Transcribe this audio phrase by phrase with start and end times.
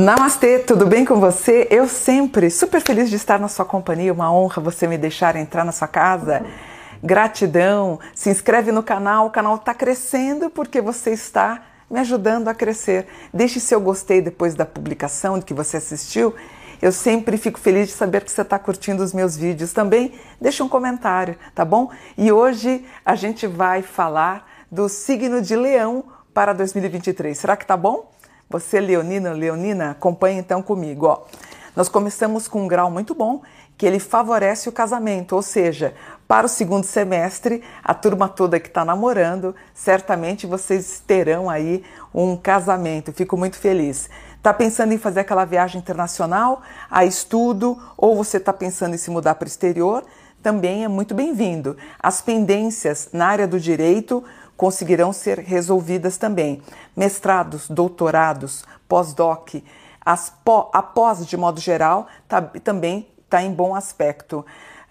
[0.00, 1.66] Namastê, tudo bem com você?
[1.72, 5.64] Eu sempre super feliz de estar na sua companhia, uma honra você me deixar entrar
[5.64, 6.46] na sua casa.
[7.02, 12.54] Gratidão, se inscreve no canal, o canal está crescendo porque você está me ajudando a
[12.54, 13.08] crescer.
[13.34, 16.32] Deixe seu gostei depois da publicação que você assistiu.
[16.80, 19.72] Eu sempre fico feliz de saber que você está curtindo os meus vídeos.
[19.72, 21.90] Também deixe um comentário, tá bom?
[22.16, 27.36] E hoje a gente vai falar do signo de Leão para 2023.
[27.36, 28.16] Será que tá bom?
[28.50, 31.06] Você, Leonina, Leonina, acompanhe então comigo.
[31.06, 31.24] Ó.
[31.76, 33.42] Nós começamos com um grau muito bom,
[33.76, 35.94] que ele favorece o casamento, ou seja,
[36.26, 42.36] para o segundo semestre, a turma toda que está namorando, certamente vocês terão aí um
[42.36, 43.12] casamento.
[43.12, 44.08] Fico muito feliz.
[44.36, 49.10] Está pensando em fazer aquela viagem internacional, a estudo, ou você está pensando em se
[49.10, 50.04] mudar para o exterior?
[50.42, 51.76] Também é muito bem-vindo.
[52.00, 54.24] As pendências na área do direito
[54.58, 56.60] conseguirão ser resolvidas também.
[56.94, 59.54] Mestrados, doutorados, pós-doc,
[60.04, 64.38] a pós, de modo geral, tá, também está em bom aspecto.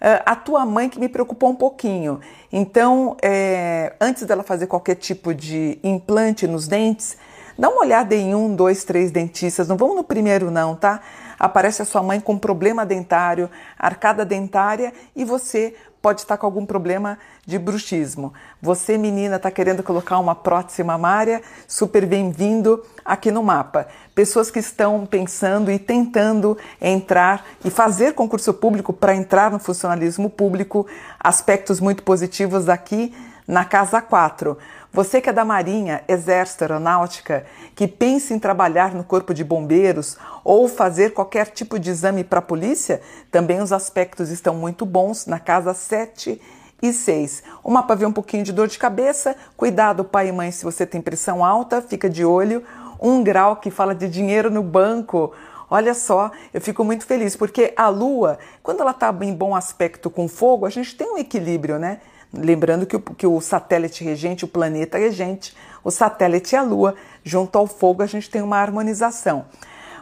[0.00, 2.20] Uh, a tua mãe que me preocupou um pouquinho.
[2.50, 7.18] Então, é, antes dela fazer qualquer tipo de implante nos dentes,
[7.58, 9.68] dá uma olhada em um, dois, três dentistas.
[9.68, 11.00] Não vamos no primeiro, não, tá?
[11.38, 16.64] Aparece a sua mãe com problema dentário, arcada dentária e você pode estar com algum
[16.64, 18.32] problema de bruxismo.
[18.62, 21.42] Você, menina, está querendo colocar uma prótese mamária?
[21.66, 23.88] Super bem-vindo aqui no mapa.
[24.14, 30.30] Pessoas que estão pensando e tentando entrar e fazer concurso público para entrar no funcionalismo
[30.30, 30.86] público,
[31.18, 33.14] aspectos muito positivos aqui
[33.46, 34.58] na casa 4.
[34.92, 37.44] Você que é da Marinha, Exército, Aeronáutica,
[37.76, 42.38] que pensa em trabalhar no Corpo de Bombeiros ou fazer qualquer tipo de exame para
[42.38, 46.40] a polícia, também os aspectos estão muito bons na casa 7
[46.80, 47.42] e 6.
[47.62, 50.86] O mapa vê um pouquinho de dor de cabeça, cuidado pai e mãe se você
[50.86, 52.64] tem pressão alta, fica de olho.
[53.00, 55.32] Um grau que fala de dinheiro no banco.
[55.70, 60.08] Olha só, eu fico muito feliz porque a Lua, quando ela está em bom aspecto
[60.08, 62.00] com fogo, a gente tem um equilíbrio, né?
[62.32, 66.94] Lembrando que o, que o satélite regente, o planeta regente, o satélite e a Lua,
[67.24, 69.46] junto ao fogo, a gente tem uma harmonização.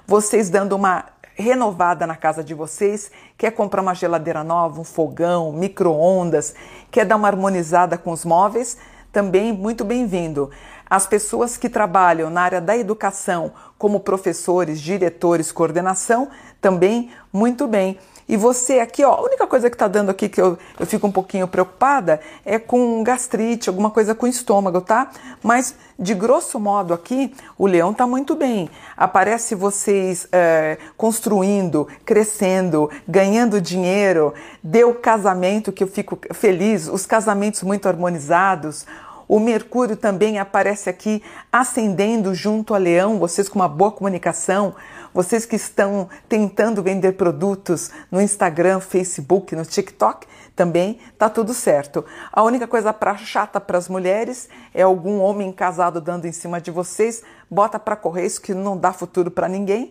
[0.07, 1.05] Vocês dando uma
[1.35, 6.55] renovada na casa de vocês, quer comprar uma geladeira nova, um fogão, micro-ondas,
[6.91, 8.77] quer dar uma harmonizada com os móveis,
[9.13, 10.51] também muito bem-vindo.
[10.89, 16.29] As pessoas que trabalham na área da educação, como professores, diretores, coordenação,
[16.61, 17.99] também muito bem.
[18.29, 21.07] E você aqui, ó, a única coisa que tá dando aqui que eu, eu fico
[21.07, 25.11] um pouquinho preocupada é com gastrite, alguma coisa com estômago, tá?
[25.43, 28.69] Mas de grosso modo aqui, o leão tá muito bem.
[28.97, 37.63] Aparece vocês é, construindo, crescendo, ganhando dinheiro, deu casamento que eu fico feliz, os casamentos
[37.63, 38.87] muito harmonizados,
[39.29, 44.75] o Mercúrio também aparece aqui ascendendo junto a Leão, vocês com uma boa comunicação,
[45.17, 52.05] vocês que estão tentando vender produtos no Instagram, Facebook, no TikTok, também tá tudo certo.
[52.31, 56.61] A única coisa pra, chata para as mulheres é algum homem casado dando em cima
[56.61, 59.91] de vocês, bota para correr isso que não dá futuro para ninguém.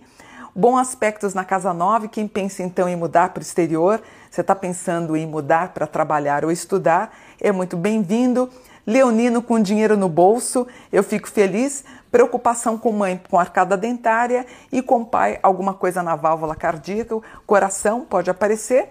[0.55, 4.53] Bom aspectos na casa 9, quem pensa então em mudar para o exterior, você está
[4.53, 7.11] pensando em mudar para trabalhar ou estudar,
[7.41, 8.47] é muito bem-vindo.
[8.85, 11.83] Leonino com dinheiro no bolso, eu fico feliz.
[12.11, 18.01] Preocupação com mãe com arcada dentária e com pai alguma coisa na válvula cardíaca, coração
[18.01, 18.89] pode aparecer.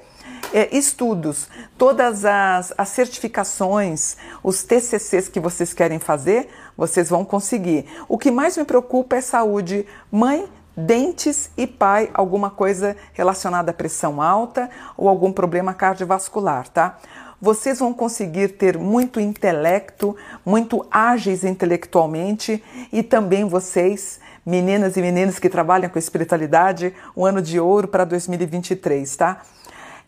[0.53, 7.87] É, estudos, todas as, as certificações, os TCCs que vocês querem fazer, vocês vão conseguir.
[8.09, 13.75] O que mais me preocupa é saúde, mãe, dentes e pai, alguma coisa relacionada à
[13.75, 16.99] pressão alta ou algum problema cardiovascular, tá?
[17.45, 20.17] Vocês vão conseguir ter muito intelecto,
[20.47, 27.43] muito ágeis intelectualmente e também vocês, meninas e meninos que trabalham com espiritualidade, um ano
[27.43, 29.43] de ouro para 2023, tá?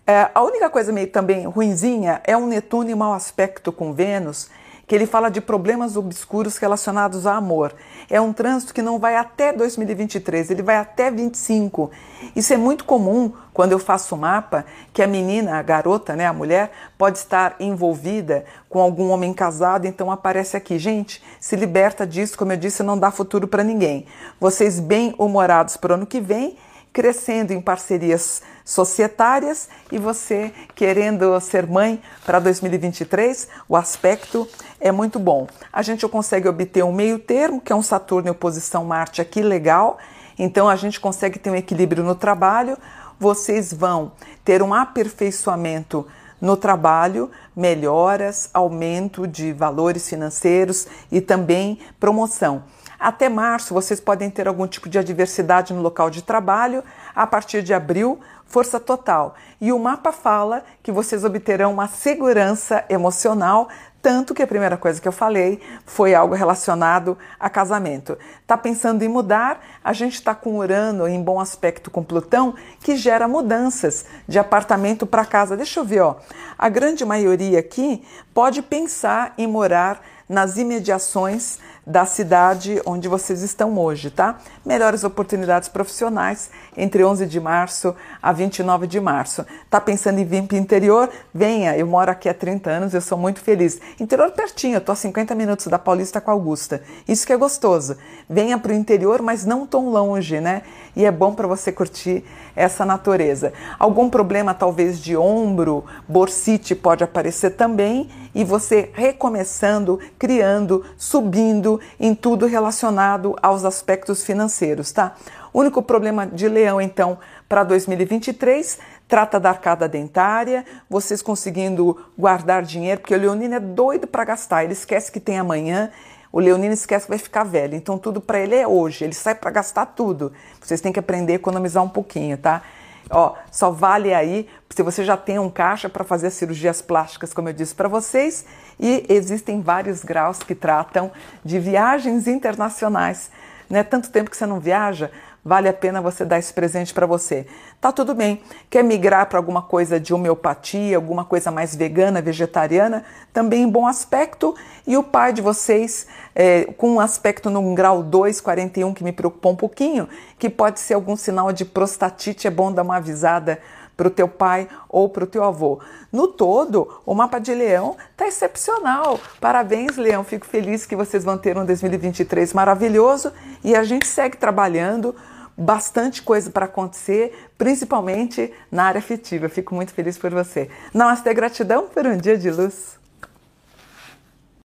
[0.06, 4.48] É, a única coisa meio também ruinzinha é um Netuno em mau aspecto com Vênus
[4.86, 7.74] que ele fala de problemas obscuros relacionados a amor.
[8.08, 11.90] É um trânsito que não vai até 2023, ele vai até 25.
[12.36, 16.26] Isso é muito comum quando eu faço o mapa, que a menina, a garota, né,
[16.26, 20.78] a mulher, pode estar envolvida com algum homem casado, então aparece aqui.
[20.78, 24.06] Gente, se liberta disso, como eu disse, não dá futuro para ninguém.
[24.38, 26.56] Vocês bem-humorados para o ano que vem
[26.96, 34.48] crescendo em parcerias societárias e você querendo ser mãe para 2023, o aspecto
[34.80, 35.46] é muito bom.
[35.70, 39.42] A gente consegue obter um meio termo, que é um Saturno em oposição Marte aqui
[39.42, 39.98] legal,
[40.38, 42.78] então a gente consegue ter um equilíbrio no trabalho,
[43.20, 46.06] vocês vão ter um aperfeiçoamento
[46.40, 52.64] no trabalho, melhoras, aumento de valores financeiros e também promoção.
[52.98, 56.82] Até março, vocês podem ter algum tipo de adversidade no local de trabalho.
[57.14, 59.34] A partir de abril, força total.
[59.60, 63.68] E o mapa fala que vocês obterão uma segurança emocional,
[64.00, 68.16] tanto que a primeira coisa que eu falei foi algo relacionado a casamento.
[68.46, 69.60] Tá pensando em mudar?
[69.82, 75.06] A gente está com Urano em bom aspecto com Plutão, que gera mudanças de apartamento
[75.06, 75.56] para casa.
[75.56, 76.16] Deixa eu ver, ó.
[76.56, 83.78] A grande maioria aqui pode pensar em morar nas imediações da cidade onde vocês estão
[83.78, 84.38] hoje, tá?
[84.64, 89.46] Melhores oportunidades profissionais entre 11 de março a 29 de março.
[89.70, 91.08] Tá pensando em vir para o interior?
[91.32, 93.80] Venha, eu moro aqui há 30 anos, eu sou muito feliz.
[94.00, 96.82] Interior pertinho, eu tô a 50 minutos da Paulista com a Augusta.
[97.06, 97.96] Isso que é gostoso.
[98.28, 100.62] Venha para o interior, mas não tão longe, né?
[100.96, 102.24] E é bom para você curtir
[102.56, 103.52] essa natureza.
[103.78, 112.14] Algum problema talvez de ombro, borsite pode aparecer também e você recomeçando, criando, subindo em
[112.14, 115.14] tudo relacionado aos aspectos financeiros, tá?
[115.52, 117.18] O único problema de leão, então,
[117.48, 118.78] para 2023,
[119.08, 124.64] trata da arcada dentária, vocês conseguindo guardar dinheiro, porque o leonino é doido para gastar,
[124.64, 125.90] ele esquece que tem amanhã,
[126.32, 129.34] o leonino esquece que vai ficar velho, então tudo para ele é hoje, ele sai
[129.34, 130.32] para gastar tudo.
[130.60, 132.62] Vocês têm que aprender a economizar um pouquinho, tá?
[133.10, 137.32] Ó, só vale aí se você já tem um caixa para fazer as cirurgias plásticas,
[137.32, 138.44] como eu disse para vocês,
[138.78, 141.10] e existem vários graus que tratam
[141.44, 143.30] de viagens internacionais.
[143.68, 145.10] Não é tanto tempo que você não viaja,
[145.44, 147.46] vale a pena você dar esse presente para você.
[147.80, 148.42] Tá tudo bem.
[148.68, 153.86] Quer migrar para alguma coisa de homeopatia, alguma coisa mais vegana, vegetariana, também em bom
[153.86, 154.56] aspecto.
[154.84, 159.12] E o pai de vocês, é, com um aspecto num grau 2, 41, que me
[159.12, 163.60] preocupou um pouquinho, que pode ser algum sinal de prostatite, é bom dar uma avisada
[163.96, 165.80] para o teu pai ou para o teu avô.
[166.12, 169.18] No todo, o mapa de Leão está excepcional.
[169.40, 170.22] Parabéns, Leão.
[170.22, 173.32] Fico feliz que vocês vão ter um 2023 maravilhoso
[173.64, 175.14] e a gente segue trabalhando
[175.56, 179.48] bastante coisa para acontecer, principalmente na área afetiva.
[179.48, 180.68] Fico muito feliz por você.
[180.92, 182.98] Namastê, gratidão por um dia de luz.